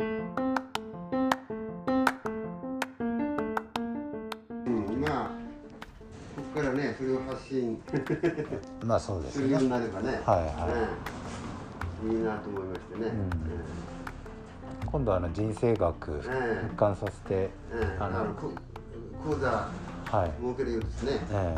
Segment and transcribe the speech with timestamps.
[0.00, 0.06] うん、
[5.00, 5.30] まあ
[6.36, 7.82] ここからねそれを発信
[8.84, 10.28] まあそうですするようねになればね、はいは
[12.04, 12.06] い。
[12.06, 12.16] うん。
[12.16, 13.12] いいなと思いましてね、ん。
[14.86, 17.80] 今度あの人生学ええ一貫させて、うん。
[17.80, 18.26] うんあの
[19.24, 19.48] 講座。
[19.48, 19.70] は
[20.26, 20.30] い。
[20.40, 21.56] 設けるようですね、え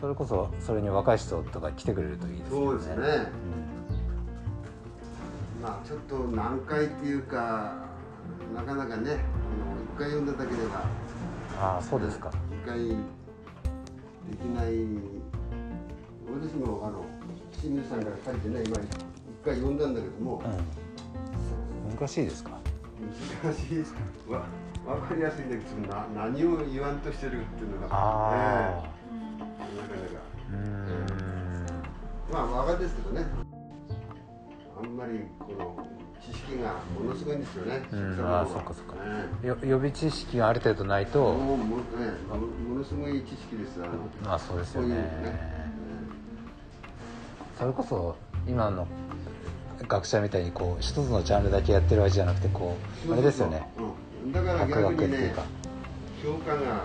[0.00, 2.66] それこそそれに若い人とか来てくれるといいですよね。
[2.66, 2.96] そうですね。
[2.96, 3.06] まあ
[5.90, 7.74] ちょっと難解っていうか
[8.54, 9.18] なかなかね
[9.96, 10.84] 一回読んだだけでは
[11.60, 12.30] ああそうですか、
[12.62, 12.94] 一回で
[14.40, 14.86] きない。
[16.30, 17.04] 私もあの
[17.50, 18.86] 清水さんから借りてね今一
[19.44, 20.40] 回読んだんだけども
[21.90, 22.52] うん、難しいですか。
[23.42, 23.92] 難しいです。
[24.28, 24.44] わ
[24.86, 28.90] 分かりやすいんだけどな何を言わんとしてるっていうのがああ、え
[29.40, 30.20] えなかなか。
[30.50, 31.66] うーん。
[32.32, 33.49] まあ若ですけどね
[34.82, 35.86] あんまりこの
[36.22, 38.18] 知識がものすごいんですよね、うん。
[38.26, 38.94] あそっかそっか。
[39.42, 41.20] えよ予備知識がある程度ないえと。
[41.34, 41.82] もうも,、ね、
[42.28, 42.36] も
[42.74, 43.78] ものすごい知識です
[44.24, 45.02] ああそうですよこういうね。
[45.02, 45.60] のね
[47.58, 48.86] それこそ今の
[49.86, 53.68] 学者みたいにこう一つのジャンルだけやってるわけじゃなくてこうあれですよね。
[54.24, 55.42] うん、だから博逆にね学っていうか。
[56.22, 56.84] 評価が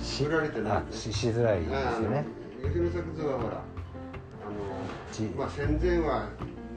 [0.00, 0.72] 振られてない。
[0.72, 2.24] あししづらいですよね。
[2.62, 3.60] 吉野作図はほらあ
[5.12, 6.28] じの、まあ、戦前は、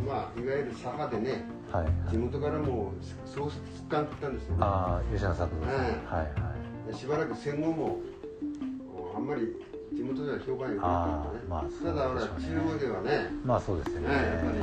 [0.06, 2.94] まあ、いわゆる左派でねはい地元からも
[3.26, 4.58] そう突っかんったんですよね。
[4.62, 6.26] ああ吉野作さん、ええはい。
[6.26, 6.52] は
[6.90, 8.00] いでしばらく戦後も
[9.16, 9.56] あんまり
[9.96, 12.32] 地元では評判良くなあかったね、ーまあそうただほら中
[12.76, 14.08] 央ではねまあそうですよね。
[14.10, 14.58] ねやっぱり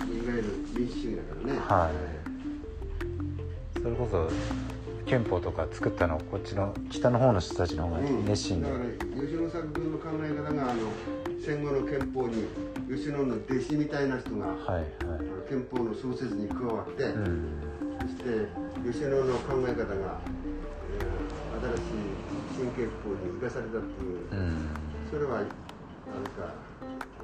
[0.00, 0.44] あのいわゆる
[0.76, 1.58] 民主主義だからね。
[1.58, 1.92] はい。
[1.94, 4.30] えそれこそ
[5.06, 8.84] 憲法とか作ったのこっちの北の方の人たちの方が熱心で、だから
[9.22, 10.80] 吉野作君の考え方があの
[11.44, 12.44] 戦後の憲法に
[12.88, 14.86] 吉野の弟子みたいな人がはいはい。
[15.48, 17.60] 憲法の創設に加わって、うん。
[18.00, 18.48] そして
[18.90, 21.82] 吉野の考え方が、えー新しい
[22.56, 24.68] 新憲法に生かされたっていう、うん。
[25.10, 25.52] それはなんか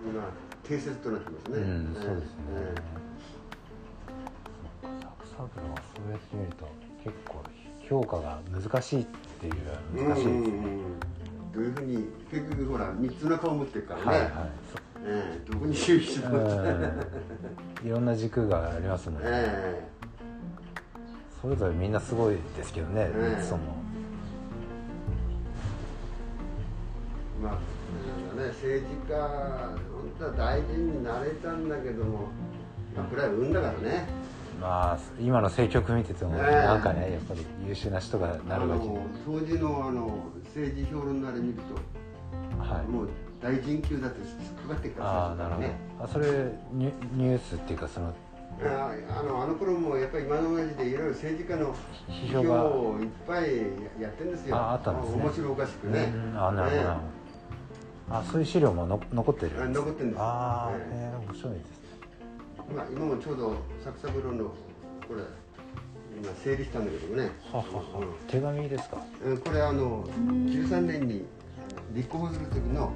[0.06, 0.22] 今
[0.62, 1.56] 定説となってますね。
[1.58, 2.38] うん、えーそうですね。
[2.52, 2.74] え。
[4.82, 6.68] 作三郎はそうやって見ると
[7.02, 7.42] 結構
[7.88, 9.06] 評価が難しいっ
[9.40, 10.32] ていうー難しいですね。
[10.32, 11.00] うんうんうん
[11.50, 14.06] どういうふうに結局ほら三つの顔持ってるからね。
[14.06, 14.30] はいはい。
[15.04, 16.38] えーどこに注意してそも。
[16.38, 16.42] う
[17.84, 19.28] んいろんな軸がありますもんね。
[19.30, 19.88] え
[21.40, 23.62] それぞれみんなすごいですけどね、ええそも。
[27.40, 27.52] えまあ
[28.40, 32.28] ね政治家本当は大臣になれたんだけども、
[32.94, 34.06] まあこれは運だからね。
[34.60, 36.42] まあ今の政局見ててもええ。
[36.66, 38.90] なんかねやっぱり優秀な人がなるわけで。
[38.90, 42.86] あの当時のあの政治評論なり見ると、はい。
[42.86, 43.08] もう
[43.40, 44.20] 大臣級だって
[44.62, 45.68] かかってるからああなるほど。
[46.04, 46.26] あそれ
[46.72, 48.12] ニュニュースっていうかその
[48.64, 51.74] ああのあの頃もやっぱり今の同じでいろいろ政治家の
[52.08, 53.56] 批評をいっぱい
[54.02, 54.56] やってるんですよ。
[54.56, 55.22] ああったんですね。
[55.22, 56.12] 面白おかしくね。
[56.14, 57.18] うんあなるほど、なるほど。
[58.10, 60.96] あそういう資料もの残ってるあ残ってるんですああ、ええ。
[60.96, 61.77] へえ面白いです
[62.78, 64.44] ねまあ、今もちょうど作三郎の
[65.06, 65.22] これ
[66.22, 67.30] 今整理したんだけどもね。
[67.52, 68.06] ははは。
[68.28, 68.98] 手紙ですか？
[69.24, 71.24] うんこれあの13年に
[71.94, 72.92] 立候補する時の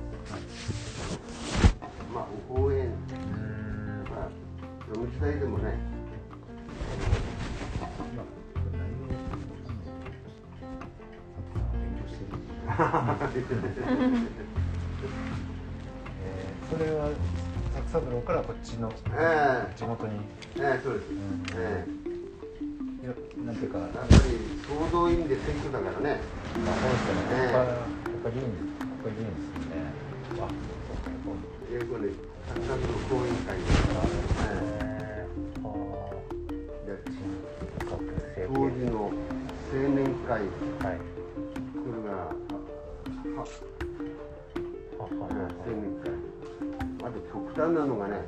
[2.14, 4.28] まあ応援うんまあ
[5.14, 5.74] 時代でもね。
[13.34, 14.61] え
[17.92, 20.16] 三郎からこっちのえ地元に、
[20.56, 21.44] えええそうです、ん。
[21.52, 21.84] え
[23.44, 26.20] なんていうか、えやっぱり総動員で選挙だからね。
[26.64, 27.52] まあ、そうですよね、ええ。
[27.52, 27.66] やっ
[28.24, 29.84] ぱりいいんですやっぱりいいんですよね
[30.40, 32.08] あそうかそうか英語で
[32.48, 33.64] 作三郎講演会で。
[33.68, 34.08] すから、
[34.40, 35.70] えへーあ
[36.84, 37.12] えでー
[37.90, 39.12] 各政当時の
[39.68, 40.40] 青年会。
[40.40, 40.96] はい。
[41.76, 42.16] これが
[43.36, 43.44] はは
[44.98, 45.28] はは
[45.66, 46.21] 青年会
[47.04, 48.22] あと極端なのがね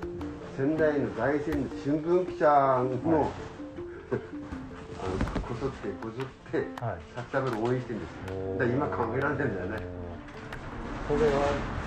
[0.57, 2.49] 仙台の大仙の新聞記者
[3.03, 3.31] も、
[4.11, 6.99] あのこぞってこぞってはい。
[7.15, 8.53] 作三郎を応援してるんですよ。
[8.59, 9.77] だから今考えられないんだよね。
[11.09, 11.33] これは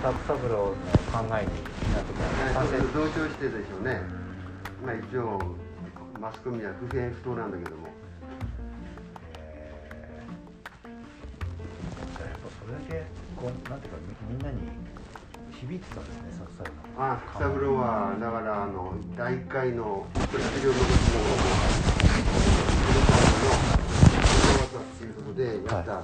[0.04, 2.78] 作三郎の考えになってきたね。
[2.94, 4.02] 同調してでしょうね。
[4.86, 5.40] まあ一応
[6.20, 7.88] マスコミは不偏不当なんだけども。
[7.88, 10.92] へー。
[12.20, 13.98] やっぱそれだけこうなんていうか
[14.30, 14.58] みみんなに
[15.62, 16.72] 響いてたんですね作三郎
[17.04, 20.78] ああ三郎はだからあの第1回のこれ資料の
[24.78, 26.04] っていうことでやった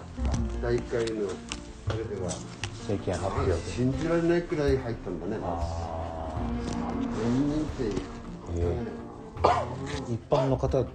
[0.61, 1.29] 第1回の
[1.89, 2.31] あれでは、
[2.87, 6.39] 政権発あ表で信じられないくらい入ったんだねあ
[6.93, 7.05] っ
[7.77, 7.83] て
[10.11, 10.85] 一般の方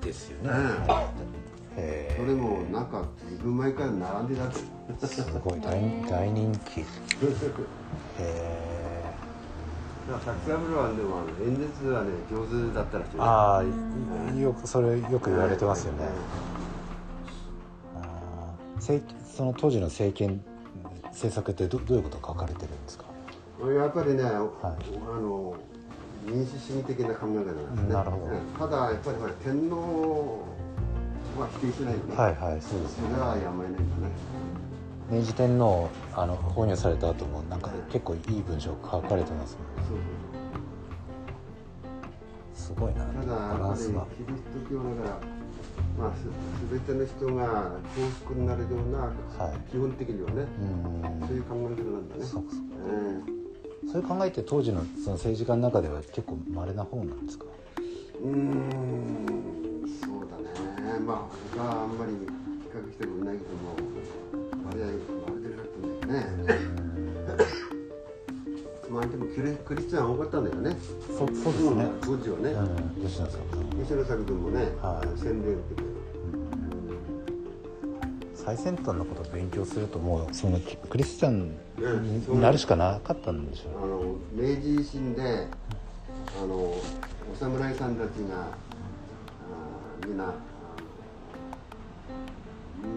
[0.00, 1.33] ですよね、へ
[1.74, 4.60] それもなんかずいぶん前から並んでたって
[5.02, 6.80] えすごい大大人気。
[6.80, 6.84] へ
[8.20, 9.04] え
[10.08, 13.10] だから作三郎はでもあの演説はね上手だったらしい。
[13.10, 16.08] ねああよくそれよく言われてますよね、
[17.96, 20.44] あー政その当時の政権
[21.06, 23.04] 政策ってどどういうことが書かれてるんですか？
[23.62, 25.56] うんやっぱりね、あの
[26.26, 27.94] 民主主義的な考え方なんですね。
[27.94, 28.24] なるほど。
[28.26, 30.44] うんただやっぱりほら天皇
[31.66, 31.94] 定しない。
[31.94, 33.08] よね、はいはいそうですね。
[33.08, 34.12] それはやめないんだね
[35.10, 39.82] 明治天皇あの崩入された後もなんか結構いい文章書かれてますもんね。
[39.88, 39.98] そう
[42.54, 43.04] すごいな。
[43.04, 44.06] ただやバっぱりキリスランスがト
[44.70, 45.18] 教だから
[45.98, 46.24] まあす
[46.70, 47.42] 全ての人が
[47.94, 49.12] 幸福になれるような、は
[49.54, 49.70] い。
[49.70, 51.28] 基本的にはね、うん。
[51.28, 52.24] そういう考え方なんだね。
[52.24, 52.92] そうそうう。
[53.88, 57.44] んそういう考えって当時のその政治家の中では結構稀な方なんですか？
[58.22, 58.53] うーん
[61.04, 61.18] まあ
[61.56, 62.18] 他はあんまり比
[62.72, 63.76] 較してもいないけども
[64.66, 66.84] 割合割合だったんだよね。
[68.90, 70.76] まあでもクリクリスチャン多かったんだよね。
[71.08, 71.84] そそうですね。
[71.84, 73.40] ん当時はね、うん吉野さん
[73.82, 75.18] 西野作君もね、はい。
[75.18, 75.94] 洗礼受けて。
[78.34, 80.60] 最先端のことを勉強するともうその
[80.90, 85.48] クリスチャンになるしかなかったんでしょあの明治維新で
[86.42, 86.82] あのお
[87.40, 88.48] 侍さんたちが
[90.06, 90.34] みんな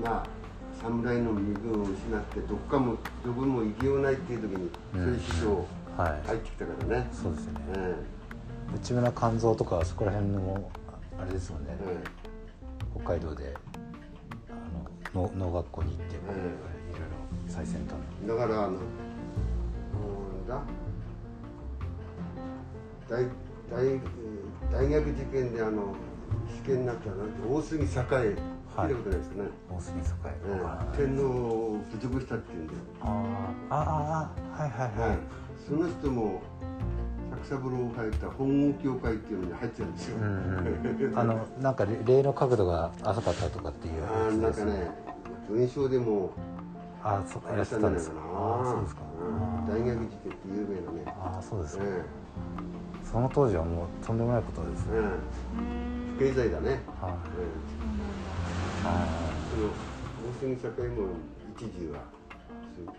[0.04, 0.28] あのまあ
[0.82, 2.96] 侍の身分を失ってどっかも
[3.26, 5.66] どこも行きようないっていう時に、そういう師匠
[5.98, 7.60] うはい入ってきたからね、そうですよね。
[7.78, 7.96] え
[8.76, 10.70] 内村勘三とかそこら辺の
[11.20, 11.70] あれですもんね。
[11.82, 12.08] ええ
[13.04, 13.54] 北海道で
[14.50, 16.54] あの農農学校に行ってこういろいろ
[17.48, 17.98] 最先端の。
[18.26, 18.80] えだからあのう
[20.46, 20.62] んだ？
[23.10, 24.00] 大大えー
[24.72, 25.96] 大学受験であの
[26.64, 27.88] 試験になったの大杉栄
[28.84, 28.90] 聞い。
[28.90, 30.38] たことないですかね、大杉栄え
[30.98, 35.16] え天皇を侮辱したっていうんだよあーあああはいはいははい。
[35.16, 35.20] い、
[35.68, 36.42] その人も
[37.44, 44.92] 作三郎が入った本郷協会っていうのに入ってるんですよ、うんうん あのなんかれ霊の角度が浅かったとかっていうあーなんかね
[45.50, 46.32] 文章でも
[47.04, 49.02] あそやってたんですかなあそうですか。
[49.22, 49.66] うん。
[49.66, 51.04] 大学受験って有名なね。
[51.06, 51.84] ああそうですか。
[51.86, 52.02] え
[53.04, 55.02] その当時はもうとんでもないことですねええ。
[55.04, 56.80] え不敬罪だね、はい。
[56.82, 57.48] え
[58.27, 58.27] あ
[58.88, 61.08] えその大杉栄も
[61.56, 62.00] 一時は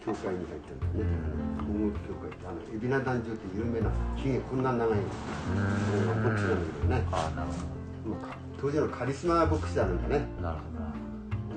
[0.05, 1.11] 教会に入ったんだよね、
[1.63, 7.03] 本郷協会ってあの海老名団長って有名なひげこんな長いーう牧師なんだけどね
[8.61, 10.27] 当時のカリスマ牧師なんだね。
[10.37, 10.69] どなるほ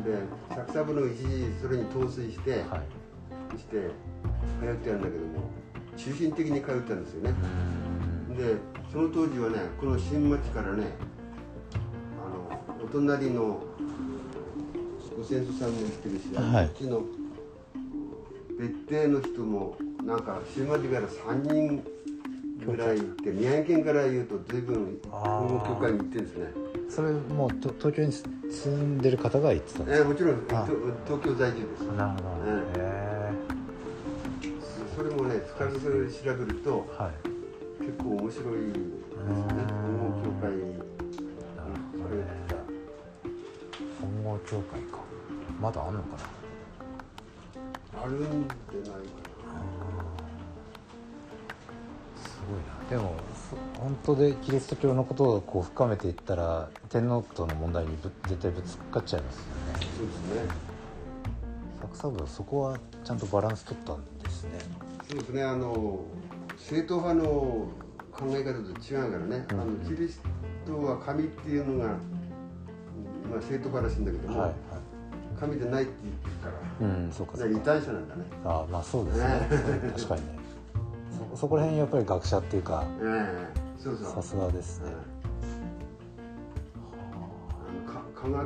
[0.04, 0.18] で
[0.56, 3.57] 作三郎一時それに陶酔して、どはい。
[3.57, 3.89] して
[4.62, 5.50] 通ってやるんだけども
[5.98, 7.33] 中心的に通ったんですよね。
[8.38, 8.56] で
[8.92, 10.86] その当時はねこの新町からね
[12.24, 12.30] あ
[12.80, 13.63] のお隣の
[15.21, 16.65] ご先祖さんも来てるし、はい。
[16.65, 17.03] あっちの
[18.59, 21.83] 別邸の人もなんか新町から3人
[22.65, 26.45] ぐらい行って宮城県から言うと随分本郷教会に行ってるんですね。
[26.89, 30.41] それもうと東京に住んでる方が言ってたんですえーもちろん
[31.06, 31.85] 東京在住です。
[31.85, 32.51] かなるほど。
[32.51, 33.31] うんへ
[34.95, 35.89] それもね深く調
[36.35, 37.12] べるとえはい。
[37.85, 38.91] 結構面白いですね。
[39.85, 40.81] 本郷教会に
[44.01, 45.10] 本郷協会か
[45.61, 46.18] まだあんのか
[47.94, 48.01] な？
[48.03, 48.49] あるんじゃないか
[52.18, 52.89] すごいな。
[52.89, 53.15] でも
[53.49, 59.51] そ本当でキリスト教のことをこう深めていったら天皇との問題にぶ絶対ぶつかっちゃいますよね。
[59.73, 60.51] なそうですね。
[61.81, 64.49] 作三郎そこはちゃんとバランス取ったんですね。
[65.09, 65.44] そうですね。
[65.44, 65.99] あの
[66.57, 67.69] 正統派の
[68.11, 70.21] 考え方と違うからね、あのキリス
[70.65, 71.97] トは神っていうのが、ま
[73.37, 74.59] あ、正統派らしいんだけども、はいはい
[75.42, 76.88] 神でないって言ってるから。
[76.88, 77.54] うんそうかそうか。
[77.57, 78.24] だから異端者なんだね。
[78.45, 79.24] あまあそうですね。
[79.26, 79.48] ね。
[79.95, 80.40] 確かにね。
[81.33, 84.14] そそこら辺やっぱり学者っていうかええそうそう。
[84.14, 84.92] さすがですね。
[87.12, 88.38] あのか科学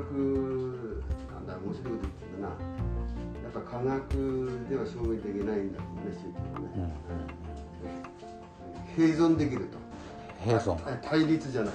[1.33, 2.47] なんだ面白いこと言ってたな。
[2.47, 2.53] や
[3.49, 6.15] っぱ科学では証明できないんだってね。
[6.15, 6.81] 宗教はうん。
[6.81, 6.95] ね、
[8.97, 9.77] 併存できると。
[10.45, 10.73] 並存。
[10.75, 11.73] あ対立じゃない。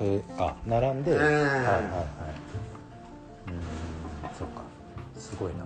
[0.00, 1.18] へあ並んで、ええ。
[1.18, 1.82] はいはいはい
[5.44, 5.64] ごいな。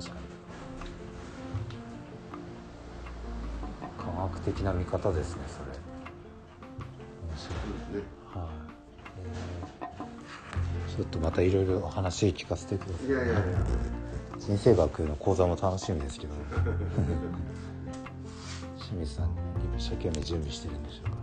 [0.00, 0.20] 確かに。
[3.98, 5.66] 科学的な見方ですねそれ。
[7.26, 7.52] 面白
[7.98, 7.98] い。
[8.00, 8.46] ねはい、
[9.18, 13.06] えーちょっとまたいろいろ話聞かせてください。
[13.06, 13.32] いやいや。
[13.32, 13.42] いや
[14.38, 16.34] 人生学の講座も楽しみですけど。
[18.78, 19.30] 清水さん
[19.78, 21.22] 一生懸命準備してるんでしょうか。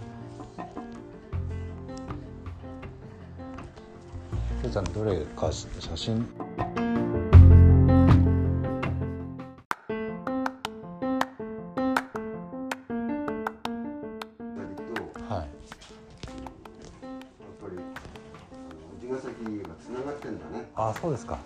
[4.94, 6.28] どれかし写真？
[19.40, 20.70] あの氏ヶ崎がつながってんだね。
[20.76, 21.36] あそうですか。
[21.36, 21.40] ね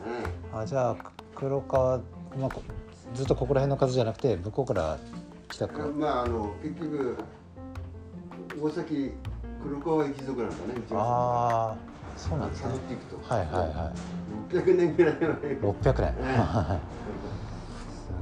[0.54, 0.96] あじゃあ
[1.36, 1.98] 黒川、
[2.38, 2.62] まあ、こ
[3.14, 4.98] ずっとここら辺の数じゃなくて向こうから
[5.50, 7.18] 来たかまああの結局
[8.62, 9.12] 大崎
[9.64, 10.82] 黒川一族なんだね。
[10.92, 12.70] ああそうなんですね。
[12.72, 13.34] 辿っていくと。
[13.34, 13.92] はいはいは
[14.52, 14.56] い。
[14.56, 15.36] 600年ぐらいのね。
[15.62, 16.16] 600年。
[16.20, 16.80] え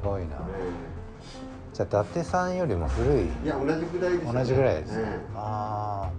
[0.01, 0.27] すごいな。
[0.27, 0.91] え
[1.73, 3.25] じゃあ伊達さんよりも古い。
[3.25, 4.39] いや同じぐらいですよね。
[4.39, 6.09] 同じぐらいです、ええあ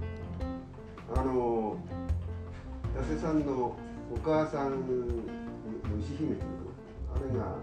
[1.14, 1.76] あの
[3.02, 3.76] 伊達さんのお
[4.24, 4.86] 母さん
[5.98, 6.42] 牛姫って
[7.12, 7.56] あれが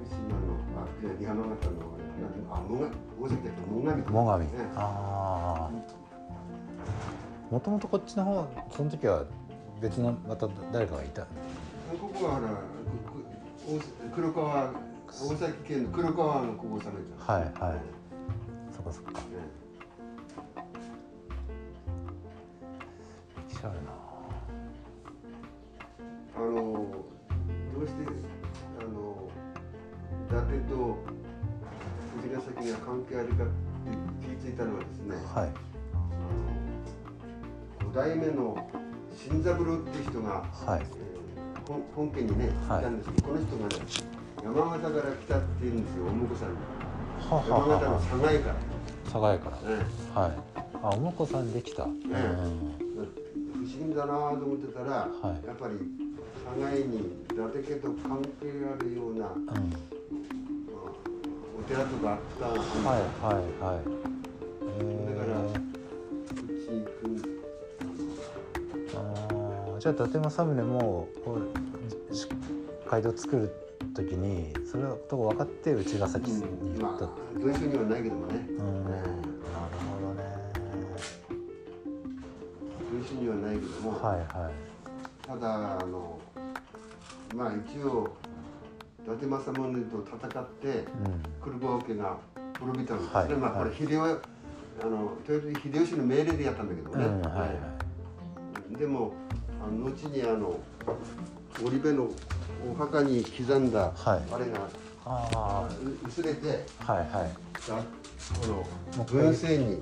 [0.00, 1.72] 福島のあいや山形の
[2.18, 2.88] なんてもが
[3.20, 4.48] 大崎だと最上。
[4.74, 5.70] あああ
[7.50, 9.24] もともとこっちの方その時は
[9.80, 11.22] 別のまた誰かがいた？
[12.00, 12.48] ここはほら
[14.14, 14.72] 黒川
[15.08, 17.80] 大崎県の黒川のここさんはいはい。
[18.74, 19.12] そそっか。
[19.12, 19.18] ね
[23.48, 23.74] 歴史ある
[26.38, 28.06] あのどうして
[28.78, 29.28] あの
[30.28, 30.96] 伊達と
[32.22, 33.52] 藤ヶ崎が関係あるかって
[34.24, 35.50] 気づいたのはですね、なはい。
[37.84, 38.70] 五代目の
[39.16, 40.80] 新三郎っていう人が、はい。
[40.80, 41.08] えー
[41.68, 42.80] 本本家にね、はい。
[42.80, 43.74] いたんですけどこの人がね
[44.42, 46.56] 山形から来たって言うんですよお婿さんに
[47.28, 48.54] はは山形のは佐賀江か
[49.04, 49.56] 佐賀江から。
[49.70, 50.32] ら、ねはい。
[50.82, 51.92] あお婿さんできた、うん。
[51.92, 52.06] 不
[53.58, 55.46] 思議だなと思ってたら、はい。
[55.46, 55.74] やっぱり
[56.48, 56.96] 佐賀江に
[57.30, 59.72] 伊達家と関係あるような、まあうん
[61.58, 63.82] お寺とかあったはいはいはい。
[64.80, 64.82] え
[65.18, 65.46] だからー。
[65.50, 65.52] う
[66.56, 66.96] ち行く。
[68.96, 71.08] あーじゃあ伊達政宗も
[72.90, 73.52] 街道作る
[73.94, 79.08] 時にそれのとこ分かって内ヶ崎にうんま行った、あ文書にはないけどもね、うんなるね
[80.00, 80.24] ほどね。
[82.90, 84.52] 文書にはないけども、はいはい。
[85.28, 86.18] ただあの
[87.38, 88.16] まあ一応
[89.06, 90.84] 伊達政宗と戦ってうん。
[91.40, 92.16] 黒川家が
[92.58, 93.06] 滅びたんです。
[93.06, 93.28] ね、はい。
[93.28, 93.78] まあこれはい。
[93.78, 97.46] 秀吉あの豊臣秀吉の命令でやったんだけどね、うんはいは
[98.72, 98.76] い。
[98.76, 99.12] でも
[99.64, 100.58] あの後にあの
[101.64, 102.08] 織部の
[102.68, 104.34] お墓に刻んだ、はい。
[104.34, 104.68] あれが
[105.06, 105.68] あ
[106.04, 107.08] う薄れてあはいはい。
[107.68, 107.76] だ
[108.40, 108.66] こ
[108.98, 109.78] の文政に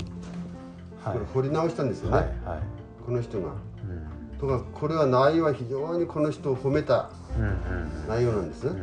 [1.03, 1.19] こはい。
[1.19, 2.61] れ彫り直したんですよね、はいはい。
[3.05, 3.49] この人が。
[3.49, 4.39] うん。
[4.39, 7.11] とかこれは内容は非常にこの人を褒めた
[8.09, 8.65] 内容なんです？
[8.65, 8.83] ね。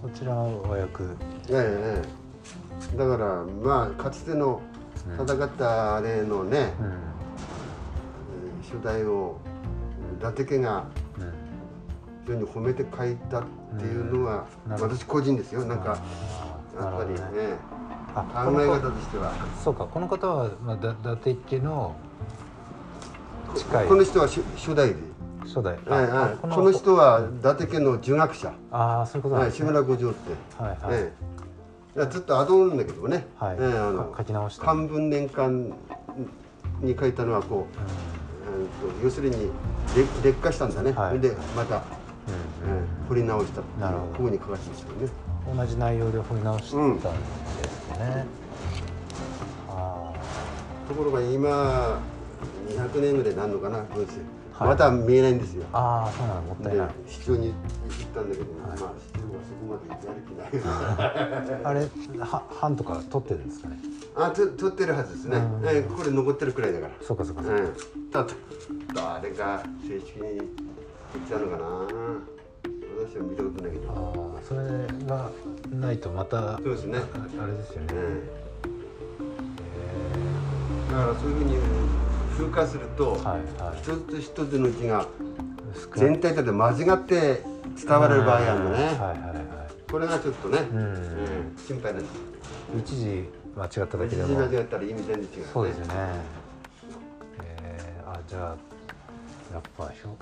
[0.00, 1.06] こちらは和訳え
[1.50, 2.02] ええ
[2.94, 2.96] え。
[2.96, 4.60] だからまあかつての
[5.16, 6.86] 戦ったあれのね、うん。
[6.86, 6.92] えー
[8.72, 9.38] 初代を
[10.18, 10.86] 伊達家が
[11.18, 11.32] うん。
[12.24, 13.42] 非常に褒めて書いたっ
[13.78, 15.64] ていうのは、私個人ですよ。
[15.64, 15.98] なんか
[16.80, 17.18] やっぱりね
[18.14, 18.22] 考
[18.62, 19.34] え方としては。
[19.62, 19.86] そうか。
[19.86, 21.96] この方は、まあ、だ伊達家の
[23.56, 23.88] 近い。
[23.88, 24.94] この人は初初代で、
[25.44, 29.66] 初代ええあええこの人は伊達家の儒学者、ああそういうことなんはい、ですね。
[29.66, 31.02] 志村五条って、はいはい、
[31.96, 35.72] えずっとアドなんだけどね、はい、ええあのか書き直した漢文年間
[36.80, 39.50] に書いたのはこう、えーと要するに
[39.96, 41.20] 劣劣化したんだね、はい。
[41.20, 41.82] でまた、うん。
[41.82, 44.12] えー掘り直したっていうなるほど。
[44.12, 44.94] ここに書かせてますよね。
[45.04, 47.08] うん同じ内容で掘り直したんです
[47.98, 48.24] ね、
[49.68, 50.12] あ
[50.88, 52.00] ところが今
[52.68, 54.22] 200年ぐらいになるのかな文政、
[54.66, 55.62] まだ見えないんですよ。
[55.64, 56.88] ーあーそうなのもったいでない。
[57.06, 57.54] 市長に行っ
[58.14, 58.92] たんだけど、まあ市長は
[59.46, 60.50] そこまでやる気ない。
[61.64, 61.80] あれ
[62.18, 63.78] は版とか取ってるんですかね？
[64.14, 65.66] あと撮ってるはずですね、うん。
[65.66, 66.92] えーこれ残ってるくらいだから。
[67.02, 67.72] そうかそうかそうか、うん、
[68.10, 68.26] ただ
[68.94, 71.64] 誰が正式に言っちゃうのかな。
[73.04, 73.92] 私は見たことないけど、あ
[74.38, 74.60] あそれ
[75.06, 75.30] が
[75.70, 76.98] ないとまたそうですね。
[76.98, 78.30] ああれですよね、え
[80.88, 81.56] えだからそういうふうに
[82.32, 83.18] 風化すると、
[83.82, 85.06] 一つ一つの字が
[85.96, 87.42] 全体として間違って
[87.76, 88.90] 伝わる場合あるのね、
[89.90, 90.58] これがちょっとね、
[91.66, 92.32] 心配なんです
[92.78, 94.28] 一時間違っただけ一でも。
[94.28, 95.94] 字間違ったら意味全然違う、そうですよね。
[97.42, 98.42] えー、あじゃあ
[99.52, 100.16] やっぱひょ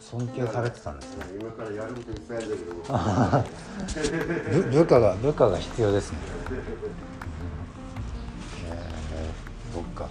[0.00, 1.24] 尊敬されてたんですね。
[1.40, 2.74] 今からやることいっぱいあるんだけど。
[2.74, 3.44] も
[4.70, 6.18] 部部下が部下が必要ですね、
[8.68, 10.08] えー、そっか